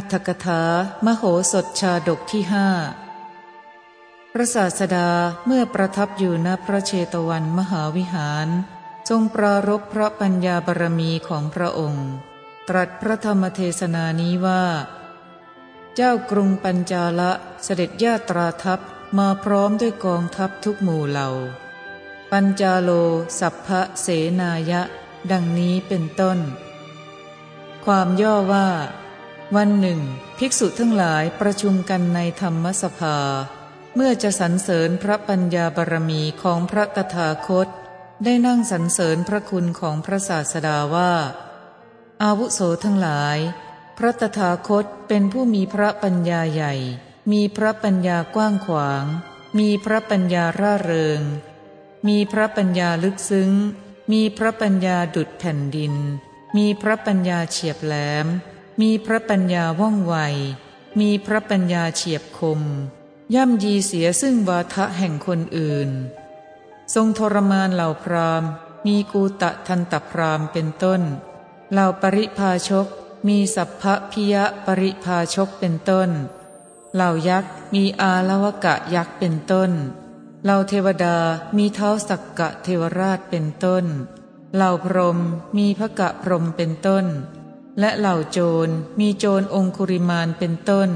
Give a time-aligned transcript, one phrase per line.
[0.00, 0.62] อัตถกถา
[1.06, 2.68] มโหสถชาดกที่ห้า
[4.32, 5.08] พระศาสดา
[5.46, 8.48] เมื่อประทับอยู่ณพระเชตวันมหาวิหาร
[9.08, 12.08] ทรงปรารบพระปัญญาบารมีของพระองค์
[12.68, 14.64] ตรัสพระธรรมเทศนานี้ว่า
[15.94, 17.32] เจ้ากรุงปัญจาละ
[17.64, 18.80] เสด็จญาตราทัพ
[19.18, 21.28] มาพร้อมด้วยกองทัพทุกหมู่เหล่า
[22.30, 22.90] ปัญจาโล
[23.40, 24.06] สัพพะเส
[24.40, 24.82] นายะ
[25.30, 26.38] ดังนี้เป็นต้น
[27.84, 28.68] ความย่อว่า
[29.56, 30.00] วันหนึ่ง
[30.38, 33.18] ภิกษุทั้งหลายประชุมกันในธรรมสภา
[33.94, 37.68] เมื่อจะสรรเสริญพระปัญญาบารมีของพระตถาคต
[38.24, 41.12] ได้นั่งสรรเสริญพระคุณของพระศาสดาว่า
[42.22, 43.38] อาวุโสทั้งหลาย
[43.98, 46.74] พระตถาคตเป็นผู้มีพระปัญญาใหญ่
[47.32, 49.04] มีพระปัญญากว้างขวาง
[49.58, 51.20] มีพระปัญญาร่าเริง
[52.08, 53.52] มีพระปัญญาลึกซึ้ง
[54.12, 55.94] มีพระปัญญาดุดแผ่นดิน
[56.56, 58.28] มีพระปัญญาเฉียบแหลม
[58.80, 60.14] มีพระปัญญาว่องไว
[61.00, 62.60] มีพระปัญญาเฉียบคม
[63.34, 65.90] ย่ำยีเสียซึ่งวาทะแห่งคนอื่น
[66.94, 68.44] ทรงทรมานเหล่าพราม
[68.86, 71.02] มีกูตะทันตพรามเป็นต้น
[71.72, 72.86] เหล่าปริพาชก
[73.28, 76.10] มีสัพพพิยะปริพาชกเป็นต้น
[76.94, 79.70] เหล่ายักษ์มีอาลวกะยักษ์เป็นต้น
[80.44, 81.16] เหล่าเทวดา
[81.56, 83.84] มีเท้าสักกะเทวราชเป็นต้น
[84.54, 85.18] เหล่าพรหม
[85.56, 87.06] มีพระกะพรหมเป็นต้น
[87.78, 88.68] และเหล่าโจร
[89.00, 90.90] มีโจรองคุริมานเป็นต้น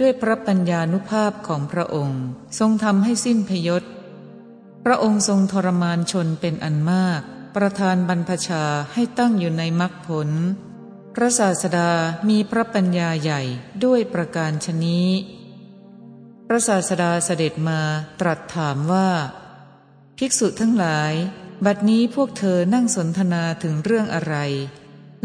[0.00, 2.22] ด้วยพระปัญญานุภาพของพระองค์
[2.58, 3.84] ทรงทำให้สิ้นพยศ
[4.84, 7.20] พระองค์ทรงทรมานชนเป็นอันมาก
[7.56, 10.30] ประทานบรรพชาให้ตั้งอยู่ในมรรคผล
[11.14, 11.90] พระศาสดา
[12.28, 13.42] มีพระปัญญาใหญ่
[13.84, 15.08] ด้วยประการชนี้
[16.46, 17.80] พระศาสดาเสด็จมา
[18.20, 19.08] ตรัสถามว่า
[20.18, 21.12] ภิกษุทั้งหลาย
[21.64, 24.34] บัดนี้พวกเธอนั่งสนทนาถึงเรื่องอะไร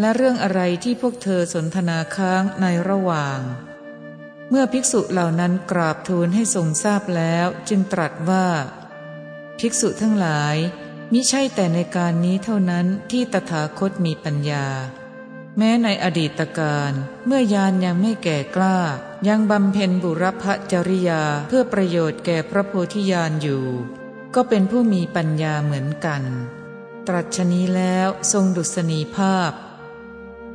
[0.01, 3.39] และเรื่องอะไรที่พวกเธอสนทนาค้างในระหว่าง
[4.50, 8.47] เมื่อภิกษุเหล่านั้นกราบทูลให้ทรงทราบแล้วจึงตรัสว่า
[9.59, 10.56] ภิกษุทั้งหลาย
[11.13, 14.67] มิใช่แต่ในการนี้เท่านั้นที่ตถาคตมีปัญญา
[15.57, 16.91] แม้ในอดีตการ
[17.25, 18.78] เมื่อยานยังไม่แก่กล้า
[19.28, 23.66] ยังบำเพ็ญบุรพจริยาเพื่อประโยชน์แก่พระโพธิญาณอยู่
[24.35, 26.23] ก็เป็นผู้มีปัญญาเหมือนกัน
[27.07, 29.51] ตรัสชนี้แล้วทรงดุษณีภาพ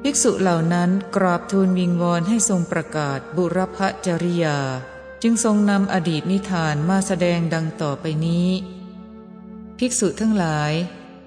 [0.03, 4.59] ภิกษุเหล่านั้นกราบทูลวิงวอนให้ทรงประกาศบุรพจริยา
[5.23, 8.49] จึงทรงนำอดีตนิทานมาแสดงดังต่อไปนี้
[9.79, 10.73] ภิกษุทั้งหลาย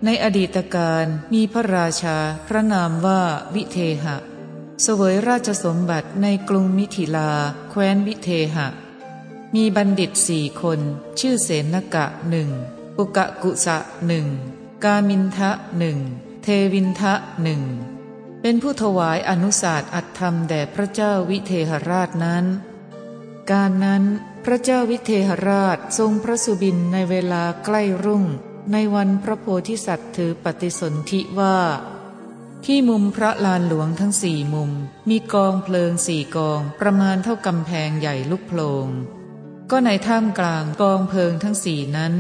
[0.06, 3.22] ในอดีตการมีพระราชา พระนามว่า
[3.56, 4.18] วิเทหะ
[4.84, 7.32] เสวยราชสมบัติในกรุงมิถิลา
[7.70, 8.68] แคว้นวิเทหะ
[9.56, 10.80] มีบัณฑิตสี่คน
[11.20, 12.50] ชื่อเสนกะหนึ่ง
[12.96, 13.78] ปุกะกุสะ
[14.08, 14.28] หนึ่ง
[14.84, 15.98] กามินทะหนึ่ง
[16.44, 17.14] เทวินทะ
[17.44, 17.62] หนึ่ง
[18.42, 22.46] เป็นผู้ถวายอนุสาสอัตธรรมแด่พระเจ้าวิเทหราชนั้น
[23.52, 24.04] การนั้น
[24.46, 28.24] พระเจ้าวิเทหราชทรงพระสุบินในเวลาใกล้รุ่ง
[28.72, 31.58] ในวันพระโพธิสัตว์ถือปฏิสนธิว่า
[32.66, 34.72] ที่มุมพระลานหลวงทั้งสี่มุม
[35.10, 38.88] มีกองเพลิงสี่กองประมาณเท่ากำแพงใหญ่ลุกโพลง
[39.72, 42.14] ก็ในท่ามกลางกองเพลิงทั้งสี่นั้น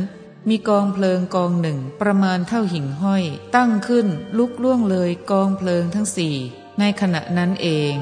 [0.47, 3.23] มีกองเพลิงกองหนึ่งประมาณเท่าหิ่งห้อย
[3.55, 4.07] ตั้งขึ้น
[4.37, 6.35] ลุกล่วงเลยกองเพลิงทั้งสี่
[6.79, 7.95] ในขณะนั้นเอง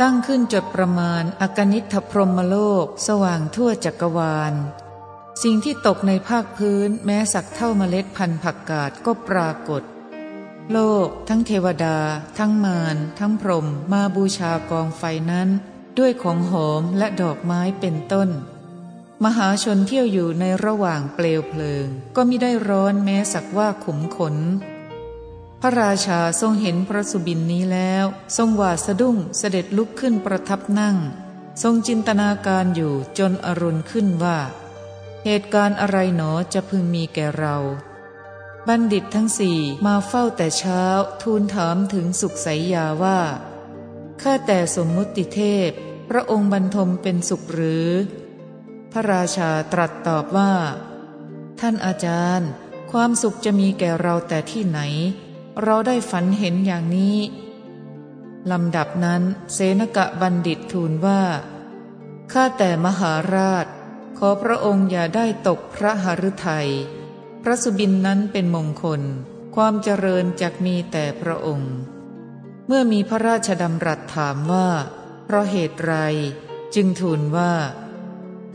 [0.00, 4.54] ตั้งขึ้นจดประมาณอกนิทพรหมโลก สว่างทั่วจักรวาล
[5.42, 9.82] สิ่งที่ตกในภาคพื้นแม้สักเท่าเมล็ดพันธุ์ผักกาดก็ปรากฏ
[10.72, 11.98] โลก ทั้งเทวดา
[12.38, 15.48] ทั้งมารทั้งพรหมมาบูชากองไฟนั้น
[15.98, 18.28] ด้วยของหอมและดอกไม้เป็นต้น
[19.22, 21.86] มหาชนเที่ยวอยู่ในระหว่างเปลวเพลิง
[22.16, 24.36] ก็มิได้ร้อนแม้สักว่าขุมขน
[25.60, 28.04] พระราชาทรงเห็นพระสุบินนี้แล้ว
[28.36, 30.96] ทรงหวาดสะดุ้งเสด็จลุกขึ้นประทับนั่ง
[31.62, 34.38] ทรงจินตนาการอยู่จนอรุณขึ้นว่า
[35.24, 37.56] เหตุการณ์อะไรหนอจะพึงมีแก่เรา
[38.68, 40.82] บัณฑิตทั้งสี่มาเฝ้าแต่เช้า
[41.22, 43.20] ทูลถามถึงสุขสายยาว่า
[44.22, 45.70] ข้าแต่สมมุติเทพ
[46.08, 47.88] พระองค์บรรทมเป็นสุขหรือ
[48.96, 50.52] พระราชาตรัสตอบว่า
[51.60, 52.50] ท่านอาจารย์
[52.92, 54.80] ความสุขจะมีแก่เราแต่ที่ไหน
[55.62, 57.18] เราได้ฝันเห็นอย่างนี้
[58.50, 61.22] ลำดับนั้นเสนกะบัณฑิตทูลว่า
[62.32, 63.66] ข้าแต่มหาราช
[64.18, 66.68] ขอพระองค์อย่าได้ตกพระหฤทยัย
[67.42, 69.02] พระสุบินนั้นเป็นมงคล
[69.54, 71.74] ความเจริญจักมีแต่พระองค์
[72.66, 74.68] เมื่อมีพระราชดำรัสถามว่า
[75.24, 75.94] เพราะเหตุไร
[76.74, 77.52] จึงทูลว่า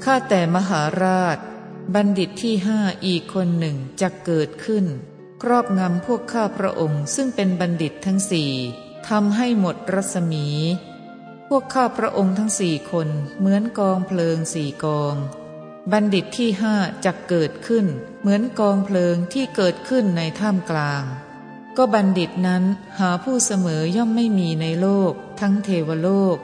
[0.04, 1.38] ข้าแต่มหาราช
[1.94, 4.86] บัณฑิตที่ห้าอีกคนหนึ่งจะเกิดขึ้น
[5.42, 8.52] ครอบงำพวกข้าพระองค์ซึ่งเป็นบัณฑิตทั้งสี่
[9.10, 10.48] ทำให้หมดรัศมี
[11.48, 13.10] พวกข้าพระองค์ทั้งสี่คน
[13.40, 15.16] เหมือนกองเพลิงสี่กอง
[15.92, 16.76] บัณฑิตที่ห้า
[17.06, 17.86] จะเกิดขึ้น
[18.22, 21.04] เหมือนกองเพลิงที่เกิดขึ้นในถ้ำกลาง
[21.78, 22.64] ก็บัณฑิตนั้น
[23.00, 26.38] หาผู้เสมอย่อมไม่มีในโลก ทั้งเทวโลก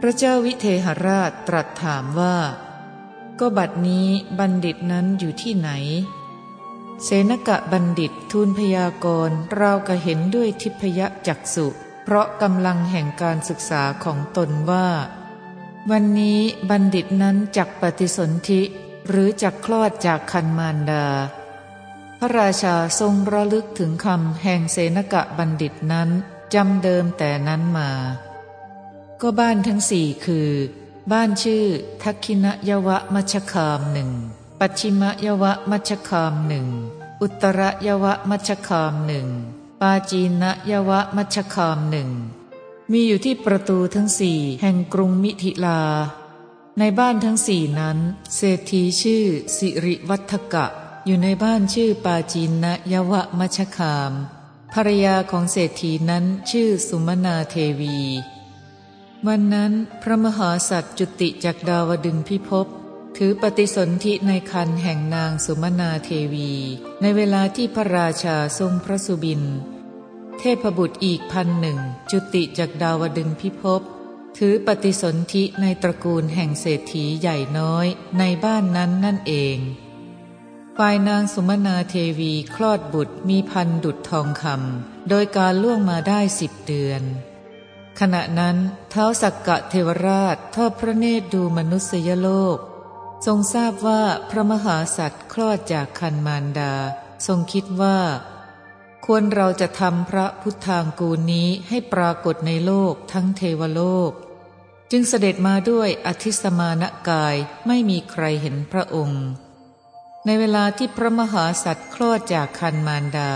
[0.00, 2.36] พระเจ้าวิเทหราชตรัสถามว่า
[3.40, 4.08] ก็บัดนี้
[4.38, 5.70] บัณฑิตนั้นอยู่ที่ไหน
[7.04, 11.66] เสนกะบัณฑิตทูลพยากรณ์เรากะเห็นด้วยทิพยจักสุ
[12.04, 14.88] เพราะกำลังแห่งการศึกษาของตนว่า
[15.90, 18.62] วันนี้บัณฑิตนั้นจักปฏิสนธิ
[19.08, 21.06] หรือจักคลอดจากคันมารดา
[22.18, 26.08] พระราชาทรงระลึกถึงคำแห่งเสนกะบัณฑิตนั้น
[26.54, 27.90] จำเดิมแต่นั้นมา
[29.22, 30.50] ก็บ้านทั้งสี่คือ
[31.12, 31.64] บ้านชื่อ
[32.02, 34.10] ทักคินยวะมัชคามหนึ่ง
[34.58, 36.66] ปัจฉิมยวะมัชคามหนึ่ง
[37.22, 39.28] อุตรยวะมัชคามหนึ่ง
[39.80, 42.08] ปาจีนยวะมัชคามหนึ่ง
[42.92, 45.80] มีอยู่ที่ประตูทั้งสี่แห่งกรุงมิถิลา
[46.78, 47.98] ในบ้านทั้งสี่นั้น
[48.36, 49.24] เศรษฐีชื่อ
[49.56, 50.66] สิริวัฒกะ
[51.06, 54.12] อยู่ในบ้านชื่อปาจีนยวะมัชคาม
[54.72, 57.98] ภรรยาของเศรษฐีนั้นชื่อสุมนาเทวี
[59.28, 59.72] วันนั้น
[60.02, 62.66] พระมหาสัตว์จุติจากดาวดึงพิภพ
[63.16, 66.52] ถือปฏิสนธิในคันแห่งนางสุมนาเทวี
[67.00, 69.42] ในเวลาที่พระราชาทรงพระสุบิน
[70.38, 71.78] เทพบุตรอีกพันหนึ่ง
[72.10, 73.82] จุติจากดาวดึงพิภพ
[74.38, 77.86] ถือปฏิสนธิในตระกูลแห่งเศรษฐีใหญ่น้อย
[78.18, 79.58] ในบ้านนั้นนั่นเอง
[80.78, 87.04] ฝ่ายนางสุมนาเทวีคลอดบุตรมีพันดุดทองคำโดยการล่วงมาได้สิบเดือน
[87.98, 88.56] ขณะนั้น
[88.90, 92.58] เท้าสักกะเทวราชทอดพระเนตรดูมนุษยโลก
[93.26, 96.74] ทรงทราบว่าพระมหาสัตว์คลอดจากคันมารดา
[97.26, 97.98] ทรงคิดว่า
[99.04, 104.12] ควรเราจะทำพระพุทธางกูลนี้ให้ปรากฏในโลกทั้งเทวโลก
[104.90, 107.36] จึงเสด็จมาด้วยอธิสมานกาย
[107.66, 109.24] ไม่มีใครเห็นพระองค์
[110.26, 113.32] ในเวลาที่พระมหาสัตว์คลอดจากคันมารดา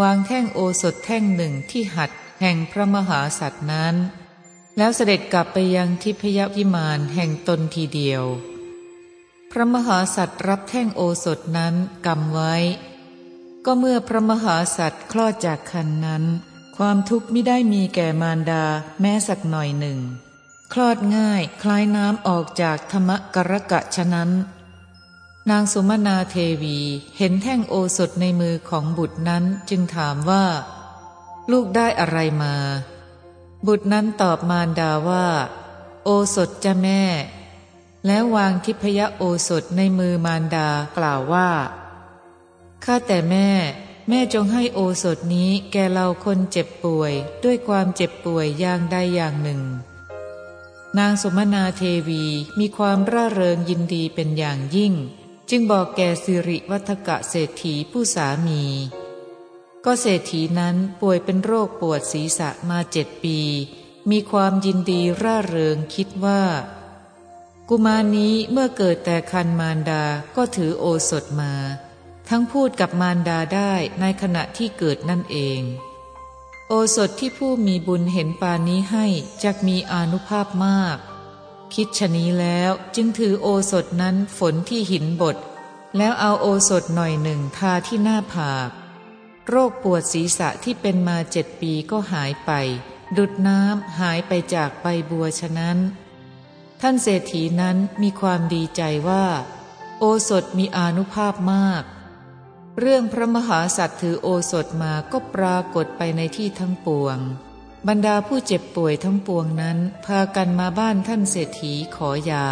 [0.00, 2.10] วางแท่งโอสถแท่งหนึ่งที่หัด
[2.46, 3.94] แห่งพระมหาสัตว์นั้น
[4.76, 8.22] แล้วเสด็จกลับไปยังทิพยวิมานแห่งตนทีเดียว
[9.50, 11.74] พระมหาสัตว์รับแท่งโอสถนั้น
[12.06, 12.54] กำไว้
[13.64, 16.24] ก็เมื่อพระมหาสัตว์คลอดจากคันนั้น
[16.76, 18.64] ความทุกข์ไม่ได้มีแก่มารดา
[19.00, 19.98] แม้สักหน่อยหนึ่ง
[20.72, 24.30] คลอดง่ายคล้ายน้ำออกจากธรรมกรกะฉะนั้น
[25.50, 26.78] นางสุมนาเทวี
[27.18, 30.44] เห็นแท่งโอสถในมือของบุตรนั้นจึงถามว่า
[31.50, 32.54] ลูกได้อะไรมา
[33.66, 35.26] บุตรนั้นตอบมารดาว่า
[36.04, 37.02] โอสถจะแม่
[38.06, 41.50] แล้ววางทิพยโอสถในมือมารดากล่าวว่า
[42.84, 43.48] ข้าแต่แม่
[44.08, 47.12] แม่จงให้โอสถนี้แก่เราคนเจ็บป่วย
[47.44, 49.62] ด้วยความเจ็บป่วยอย่างใดอย่างหนึ่ง
[50.98, 52.24] นางสมนาเทวี
[52.58, 54.92] มีความร่าเริงยินดีเป็นอย่างยิ่ง
[55.50, 58.62] จึงบอกแก่สิริวัฒกะเศรษฐีผู้สามี
[59.84, 63.38] ก็เศรษฐีนั้นป่วยเป็นโรคปวดศีรษะมาเจ็ดปี
[64.10, 66.42] มีความยินดีร่าเริงคิดว่า
[67.68, 70.04] กุมารนี้เมื่อเกิดแต่คันมารดา
[70.36, 71.52] ก็ถือโอสถมา
[72.28, 75.60] ทั้งพูดกับมารดาได้ในขณะที่เกิดนั่นเอง
[76.68, 79.06] โอสถที่ผู้มีบุญเห็นปานนี้ให้
[79.42, 80.98] จักมีอนุภาพมาก
[81.74, 85.36] คิดชะนี้แล้วจึงถือโอสถนั้นฝนที่หินบด
[85.96, 88.70] แล้วเอาโอสถหน่อยหนึ่งทาที่หน้าผาก
[89.48, 92.50] โรคปวดศีรษะที่เป็นมาเจ็ดปีก็หายไป
[93.16, 95.78] ดุดน้ำหายไปจากใบบัวฉะนั้น
[96.80, 99.26] ท่านเศรษฐีนั้นมีความดีใจว่า
[99.98, 101.82] โอสถมีอนุภาพมาก
[102.78, 107.18] เรื่องพระมหาสัตว์ถือโอสถมาก็ปรากฏไปในที่ทั้งปวง
[107.88, 112.46] บรรดาผู้เจ็บป่วยทั้งปวงนั้น พากันมาบ้านท่านเศรษฐีขอยา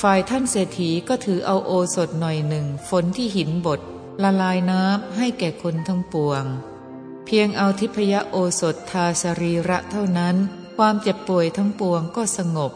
[0.00, 3.80] ฝ่ายท่านเศรษฐีก็ถือเอาโอสถหน่อยหนึ่งฝนที่หินบด
[4.22, 6.44] ละลายน้ำให้แก่คนทั้งปวง
[7.24, 10.36] เพียงเอาทิพยโอสถทาสรีระเท่านั้น
[10.76, 12.72] ความเจ็บป่วยทั้งปวงก็สงบ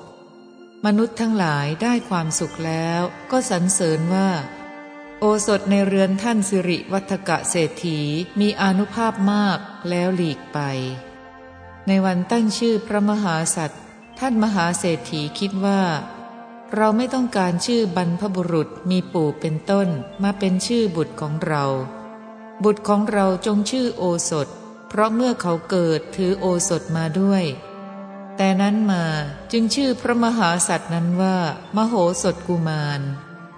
[0.84, 4.28] มนุษย์ทั้งหลายได้ความสุขแล้วก็สรรเสริญว่า
[5.20, 8.00] โอสถในเรือนท่านสิริวัฒกะเศรษฐี
[8.40, 9.58] มีอนุภาพมาก
[9.88, 10.58] แล้วหลีกไป
[11.86, 13.80] ในวันตั้งชื่อพระมหาสัตว์
[14.18, 15.80] ท่านมหาเศรษฐีคิดว่า
[16.76, 19.88] เราไม่ต้องการชื่อบรรพบุรุษมีปู่เป็นต้น
[20.22, 21.64] มาเป็นชื่อบุตรของเรา
[22.64, 24.48] บุตรของเราจงชื่อโอสถ
[24.88, 27.44] เพราะเมื่อเขาเกิดถือโอสถมาด้วย
[28.36, 29.04] แต่นั้นมา
[29.52, 31.36] จึงชื่อพระมหาสัตว์นั้นว่า
[31.76, 33.00] มโหสถกุมาร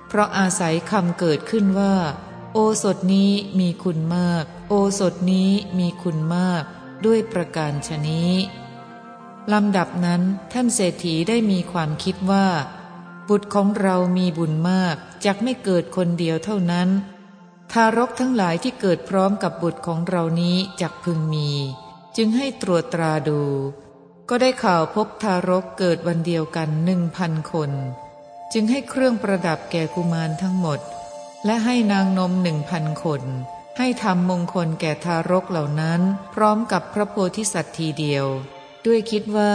[0.09, 1.95] เพราะอาศัยคำเกิดขึ้นว่า
[2.53, 6.65] โอสถนี้มีคุณมาก โอสถนี้มีคุณมาก
[7.07, 8.33] ด้วยประการชนี้
[9.53, 12.47] ลำดับนั้นท่านเศรษฐีได้มีความคิดว่า
[13.29, 16.89] บุตรของเรามีบุญมากจกไม่เกิดคนเดียวเท่านั้น
[17.73, 21.51] ทารกทั้งหลายที่เกิดพร้อมกับบุตรของเรานี้จักพึงมี
[22.17, 23.43] จึงให้ตรวจตราดู
[24.29, 27.71] ก็ได้ข่าวพบทารกเกิดวันเดียวกันหนึ่งพันคน
[28.53, 30.81] จึงให้เครื่องประดับแก่กุมารทั้งหมด
[31.45, 33.23] และให้นางนมหนึ่งพันคน
[33.79, 36.01] ให้ทำมงคลแก่ทารกเหล่านั้น
[36.35, 38.27] พร้อมกับพระโพธิสัตว์ทีเดียว
[38.87, 39.55] ด้วยคิดว่า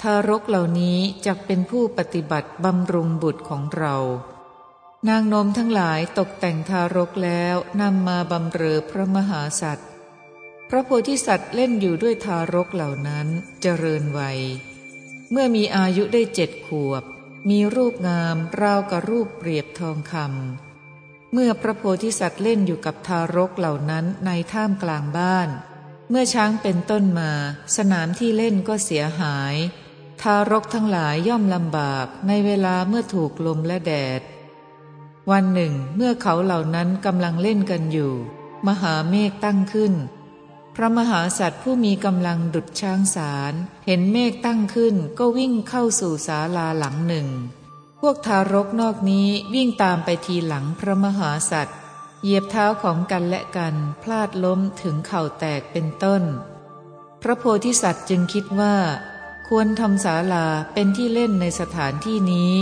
[0.00, 3.96] ทารกเหล่านี้จะเป็นผู้ปฏิบัติบำรุงบุตรของเรา
[5.08, 9.88] นางนมทั้งหลายตกแต่งทารกแล้วนำมาบำเรอพระมหาสัตว์
[10.68, 13.26] พระโพธิสัตว์เล่นอยู่ด้วยทารกเหล่านั้น
[13.62, 14.40] เจริญวัย
[15.30, 17.02] เมื่อมีอายุได้เจ็ดขวบ
[17.50, 25.48] มีรูปงามราวกับรูปเปรียบทองคำเมื่อพระโพธิสัตว์เล่นอยู่กับทารกเหล่านั้นในท่ามกลางบ้าน
[26.10, 27.30] เมื่อช้างเป็นต้นมา
[27.76, 29.54] สนามที่เล่นก็เสียหาย
[30.22, 34.22] ทารกทั้งหลายย่อมลำบากในเวลาเมื่อถูกลมและแดด
[35.30, 38.12] วันหนึ่งเมื่อเขาเหล่านั้นกำลังเล่นกันอยู่
[38.66, 39.94] มหาเมฆตั้งขึ้น
[40.74, 43.52] พระมหาสัตว์ผู้มีกำลังดุดช้างสาร
[43.86, 47.28] เห็นเมฆตั้งขึ้นก็วิ่งเข้าสู่ศาลาหลังหนึ่ง
[48.00, 51.78] พวกทารกนอกนี้วิ่งตามไปทีหลังพระมหาสัตว์
[52.22, 56.22] เหยียบเท้าของกันและกันพลาดล้มถึงเข่าแตกเป็นต้น
[57.22, 58.74] พระโพธิสัตว์จึงคิดว่า
[59.48, 62.54] ควรทำศาลาเป็นที่เล่นในสถานที่นี้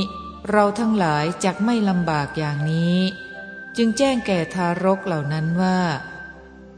[0.51, 2.99] เราทั้งหลายจักไม่ลำบากอย่างนี้
[3.77, 5.79] จึงแจ้งแก่ทารกเหล่านั้นว่า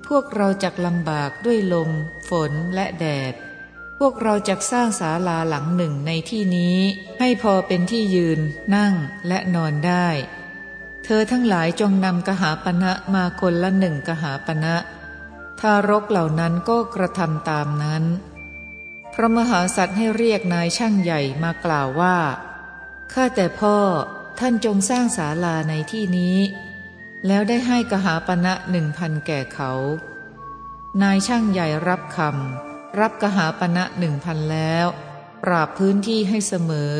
[0.06, 1.90] พวกเราจักลำบากด้วยลม
[2.28, 3.34] ฝนและแดด
[3.98, 6.78] พวกเราจักสร้างศาลาหลังหนึ่งในที่นี้
[7.20, 8.40] ให้พอเป็นที่ยืน
[8.74, 8.94] นั่ง
[9.28, 10.08] และนอนได้
[11.04, 14.76] เธอทั้งหลายจงนำกหาปณะมาคนละหนึ่งกหาปณะ
[15.60, 18.04] ทารกเหล่านั้นก็กระทำตามนั้น
[19.16, 22.18] พระมหาสัตว์ให้เรียกนายช่างใหญ่มากล่าวว่า
[23.12, 23.76] ข้าแต่พ่อ
[24.38, 26.38] ท่านจงสร้างศาลาในที่นี้
[27.26, 29.72] แล้วได้ให้กหาปณะหนึ่งพันแก่เขา
[31.02, 34.86] นายช่างใหญ่รับคำรับกหาปณะหนึ่งพันแล้ว
[35.42, 36.94] ปราบพื้นที่ให้เสมอ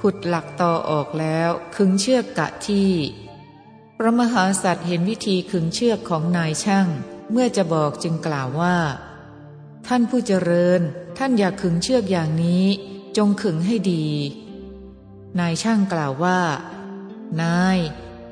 [0.00, 2.90] ขุดหลักต่อออกแล้วคึงเชือกกะที่
[3.96, 6.86] พระมหาสัตว์เห็นวิธีขึงเชือกของนายช่าง
[7.30, 8.76] เมื่อจะบอกจึงกล่าวว่า
[9.86, 10.80] ท่านผู้เจริญ
[11.18, 12.66] ท่านอยากขึงเชือกอย่างนี้
[13.16, 14.06] จงขึงให้ดี
[15.38, 16.40] นายช่างกล่าวว่า
[17.42, 17.78] นาย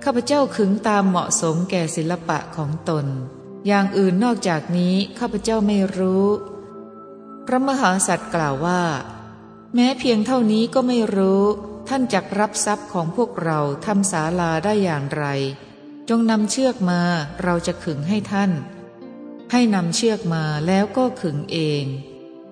[0.04, 3.06] ข้าพเจ้าขึงตามเหมาะสมแก่ศิลปะของตน
[3.66, 6.26] อย่างอื่นนอกจากนี้ข้าพเจ้าไม่รู้
[7.46, 8.82] พระมหาสัตว์กล่าวว่า
[9.74, 11.42] แม้เพียงเท่านี้ก็ไม่รู้
[11.88, 15.24] ท่านจักรับทรัพย์ของพวกเราทำศาลาได้อย่างไร
[16.08, 17.00] จงนำเชือกมา
[17.42, 18.50] เราจะขึงให้ท่าน
[19.52, 21.84] ให้นำเชือกมาแล้วก็ขึงเอง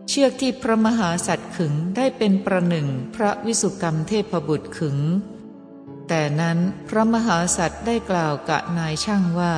[0.08, 4.98] เชือกที่พระมหาสัตว์ขึงได้เป็นประหนึ่งพระวิสุกรรมเทพบุตรขึง
[6.08, 9.54] แต่นั้นพระมหาสัตว์ได้กล่าวกับนายช่างว่า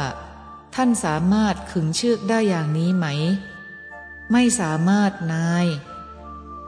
[0.75, 3.07] ท่านสามารถขึงเชือกได้อย่างนี้ไหม
[4.33, 5.67] ไม่สามารถนาย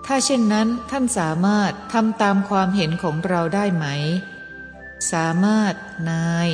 [0.06, 3.86] ถ้าเช่นนั้นท่านสามารถทำตามความเห็นของเราได้ไหม
[5.12, 5.74] สามารถ
[6.10, 6.48] นาย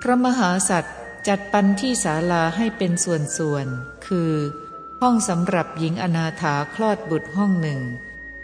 [0.00, 0.97] พระมหาสัตว์
[1.28, 4.32] จัดปันที่ศาลาให้เป็นส่วนๆ คือ
[5.00, 7.80] ห้องสำหรับหญิงอนาถาคลอดบุตรห้องหนึ่ง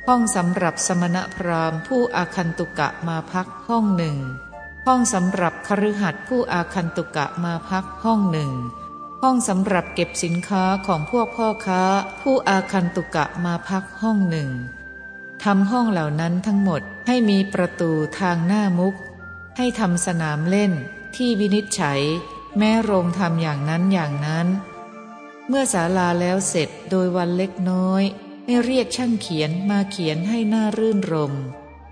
[0.07, 4.17] ห้องสำหรับสมณพราหมณ์ผู้อาคันตุกะมาพักห้องหนึ่ง
[4.87, 8.51] ห้องสำหรับคฤหัสถ์ผู้อาคันตุกะมาพักห้องหนึ่ง
[9.23, 11.83] ห้องสำหรับเก็บสินค้าของพวกพ่อค้า
[12.21, 14.49] ผู้อาคันตุกะมาพักห้องหนึ่ง
[15.45, 18.95] ทำห้องเหล่านั้นทั้งหมดให้มีประตูทางหน้ามุก
[19.57, 20.73] ให้ทำสนามเล่น
[21.17, 22.03] ที่วินิจฉัย
[22.59, 24.49] แม้โรงทำอย่างนั้นอย่างนั้น
[25.49, 28.03] เมื่อศาลาแล้วเสร็จโดยวันเล็กน้อย
[28.45, 31.35] ให้เรียกช่างเขียนมาเขียนให้หน้ารื่นรม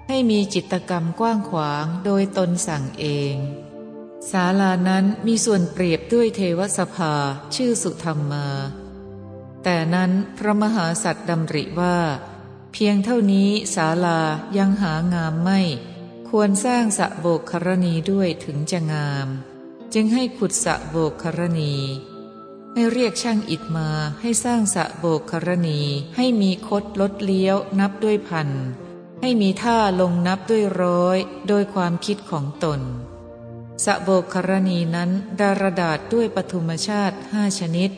[0.08, 3.34] ให้มีจิตกรรมกว้างขวางโดยตนสั่งเอง
[4.30, 7.14] ศาลานั้นมีส่วนเปรียบด้วยเทวสภา
[7.54, 8.48] ชื่อสุธรรมมา
[9.62, 11.98] แต่นั้นพระมหาสัตว์ดำริว่า
[12.72, 14.20] เพียงเท่านี้ศาลา
[14.58, 15.60] ยังหางามไม่
[16.28, 19.28] ควรสร้างสะโบกครณีด้วยถึงจะงาม
[19.94, 21.74] จึงให้ขุดสะโบกครณี
[22.74, 23.88] ให้เรียกช่างอิฐมา
[24.20, 25.80] ให้สร้างสะโบกครณี
[26.16, 28.48] ให้มีคดลดเลี้ยวนับด้วยพัน
[29.20, 31.18] ให้มีท่าลงนับด้วยร้อย
[31.48, 32.80] โดยความคิดของตน
[33.84, 37.90] สะโบกครณีนั้นดารดาษด้วยปฐุมชาติห้าชนิด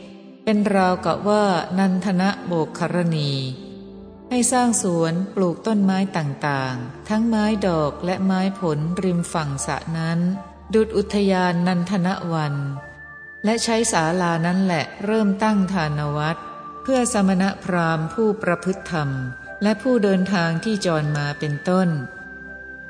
[0.45, 1.45] เป็นราวกับว่า
[1.79, 3.31] นันทนะโบกครณี
[4.31, 10.21] ให้สร้างสวนปลูกต้นไม้ต่างๆ ทั้งไม้ดอกและไม้ผลริมฝั่งสะนั้น
[10.73, 12.55] ดุดอุทยานนันทนวัน
[13.45, 16.37] และใช้ศาลานั้นแหละเริ่มตั้งทานวัด
[16.83, 19.11] เพื่อสมณะพราหมณ์ผู้ประพฤติธรรม
[19.63, 21.89] และผู้เดินทางที่จรมาเป็นต้น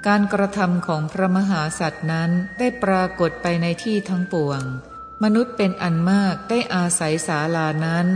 [0.06, 4.62] การกระทำของพระมหาสัตว์นั้นได้ปรากฏไปในที่ทั้งปวง
[5.22, 8.06] มนุษย์เป็นอันมากได้อาศัยศาลานั้น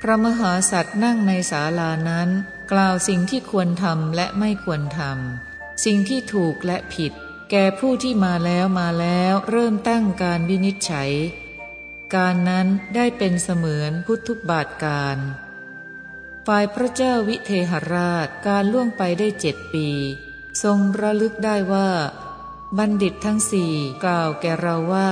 [0.00, 2.28] พระมหาสัตว์นั่งในศาลานั้น
[2.72, 7.12] กล่าวสิ่งที่ควรทำและไม่ควรทำสิ่งที่ถูกและผิด
[7.50, 11.12] แก่ผู้ที่มาแล้วมาแล้วเริ่มตั้งการวินิจฉัย
[12.14, 15.18] การนั้นได้เป็นเสมือนพุทธุบาทการ
[16.46, 19.88] ฝ่ายพระเจ้าวิเทหราชการล่วงไปได้เจ็ดปี
[20.62, 21.90] ทรงระลึกได้ว่า
[22.78, 23.72] บัณฑิตทั้งสี่
[24.04, 25.10] กล่าวแก่เราว่า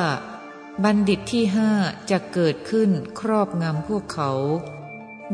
[0.84, 1.70] บัณฑิตที่ห้า
[2.10, 2.90] จะเกิดขึ้น
[3.20, 4.30] ครอบงำพวกเขา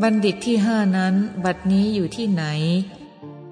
[0.03, 2.45] บัณฑิตที่ห้านั้นบัดนี้อยู่ที่ไหน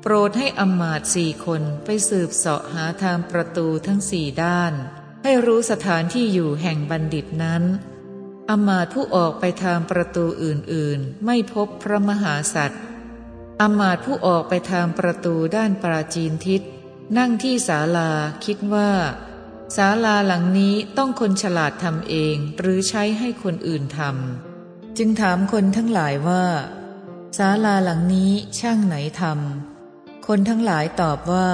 [0.02, 4.72] โปรดให้อำมาตสี่คนไปสืบเสาะหาทางประตูทั้งสี่ด้าน
[5.22, 7.62] ให้รู้สถานที่อยู่แห่งบัณฑิตนั้น
[8.50, 12.82] อมาตผู้ออกไปทางประตูอื่นๆ ไม่พบพระมหาสัตว์
[13.60, 16.62] อมาตผู้ออกไปทางประตูด้านปราจีนทิศ
[17.16, 18.10] นั่งที่ศาลา
[18.44, 18.90] คิดว่า
[19.76, 26.44] ศาลาหลังนี้ต้องคนฉลาดทำเองหรือใช้ให้คนอื่นทำจึงถามคนทั้งหลายว่า
[27.38, 29.69] ศาลาหลังนี้ช่างไหนทำ
[30.32, 31.50] คนทั้งหลายตอบว่า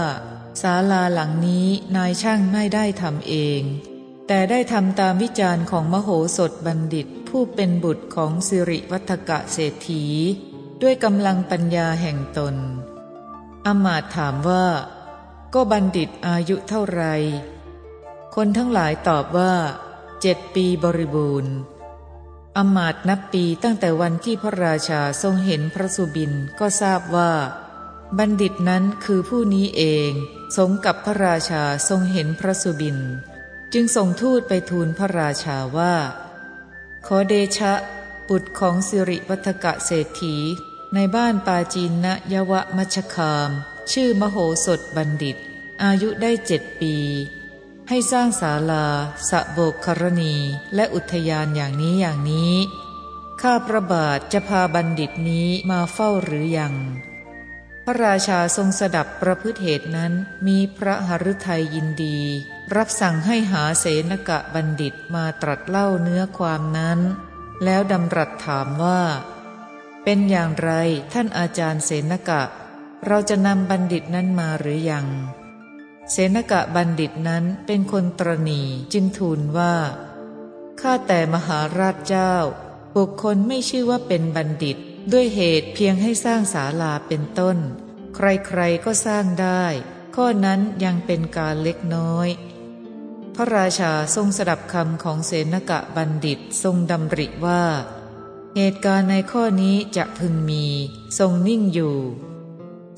[0.63, 1.67] ศาลาหลังนี้
[1.97, 3.61] นายช่างไม่ได้ทำเอง
[4.27, 10.05] แต่ได้ทำตามวิจารณ์ของมโหสถบัณฑิตผู้เป็นบุตรของสิริวัฒกะเศรษฐี
[10.83, 12.55] ด้วยกำลังปัญญาแห่งตน
[13.67, 14.67] อมาตถามว่า
[15.55, 17.03] ก็บัณฑิตอายุเท่าไร
[18.35, 19.53] คนทั้งหลายตอบว่า
[20.21, 21.55] เจ็ดปีบริบูรณ์
[22.57, 27.33] อมาตนับปีตั้งแต่วันที่พระราชาทรงเห็นพระสุบินก็ทราบว่า
[28.19, 30.11] บัณฑิตนั้นคือผู้นี้เอง
[30.57, 32.99] สมกับพระราชาทรงเห็นพระสุบิน
[33.73, 35.95] จึงส่งทูตไปทูลพระราชาว่า
[37.07, 37.73] ขอเดชะ
[38.29, 40.37] บุตรของสิริวัฒกะเศรษฐี
[40.95, 43.51] ในบ้านปาจีนนยวะมัชคาม
[43.93, 45.37] ชื่อมโหสถบัณฑิต
[45.83, 46.97] อายุได้เจ็ดปี
[47.89, 48.87] ให้สร้างศาลา
[49.31, 50.35] สะโบกครณี
[50.75, 52.55] และอุทยานอย่างนี้อย่างนี้
[53.43, 56.75] ข้าพระบาทจะพาบัณฑิตนี้มาเฝ้าหรือยัง
[57.89, 60.13] พระราชาทรงสดับประพฤติเหตุนั้น
[60.47, 62.19] มีพระหฤทัยยินดี
[62.75, 67.01] รับสั่งให้หาเสนกะบัณฑิตมาตรัสเล่าเนื้อความนั้น
[67.65, 69.03] แล้วดำรัสถามว่า
[70.05, 70.71] เป็นอย่างไร
[71.13, 72.43] ท่านอาจารย์เสนกะ
[73.07, 75.07] เราจะนำบัณฑิตนั้นมาหรือยัง
[76.11, 79.75] เสนกะบัณฑิตนั้นเป็นคนตรณีจึงทูลว่า
[80.81, 82.35] ข้าแต่มหาราชเจ้า
[82.97, 84.79] บุคคลไม่ชื่อว่าเป็นบัณฑิต
[85.13, 87.57] ด้วยเหตุเพียงให้สร้างศาลาเป็นต้น
[88.17, 89.65] ใครๆก็สร้างได้
[90.17, 92.29] ข้อนั้นยังเป็นการเล็กน้อย
[93.35, 97.65] พระราชาทรงสดับคำของเสนกะบัณฑิตทรงดำริว่า
[98.57, 100.67] เหตุการณ์ในข้อนี้จะพึงมี
[101.19, 101.97] ทรงนิ่งอยู่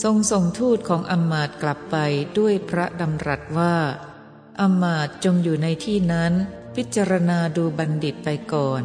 [0.02, 1.96] ทรงส่งทูตของอมมาตกลับไป
[2.38, 3.76] ด้วยพระดำรัสว่า
[4.60, 6.32] อมมาตจงอยู่ในที่นั้น
[6.74, 8.84] พิจารณาดูบัณฑิตไปก่อน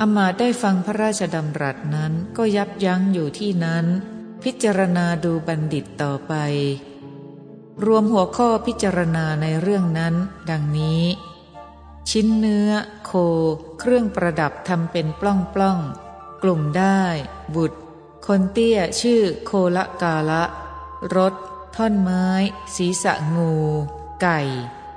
[0.00, 3.86] อมาตได้ฟังพระราชดำรัสนั้นก็ยับยั้งอยู่ที่นั้น
[4.42, 6.34] พิจารณาดูบัณฑิตต่อไป
[7.84, 10.14] รวมหัวข้อพิจารณาในเรื่องนั้น
[10.50, 11.02] ดังนี้
[12.10, 12.70] ชิ้นเนื้อ
[13.04, 13.12] โค
[13.78, 15.78] เครื่องประดับทำเป็นปล้องปล้อง
[16.42, 17.02] กลุ่มได้
[17.54, 17.78] บุตร
[18.26, 20.44] คนเตี้ยชื่อโคละกาละ
[21.16, 21.34] รถ
[21.76, 22.26] ท่อนไม้
[22.76, 23.52] ศีรษะงู
[24.22, 24.40] ไก่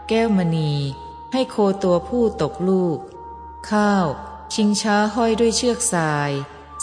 [0.10, 0.74] แก้วมณี
[1.34, 2.98] ให้โคตัวผู้ตกลูก
[3.72, 4.08] ข้าว
[4.54, 6.32] ชิงช้าห้อยด้วยเชือกสาย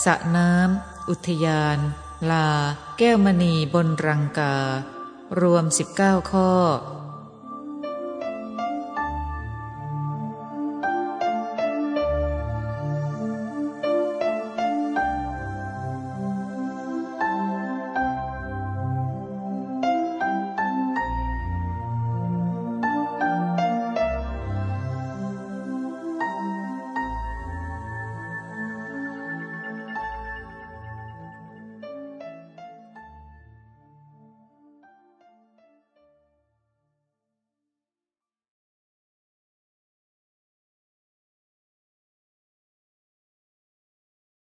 [0.03, 1.79] สระน้ำอุทยาน
[2.29, 2.49] ลา
[2.97, 4.55] แก้วมณีบนรังกา
[5.39, 5.65] รวม
[5.97, 6.51] 19 ข้อ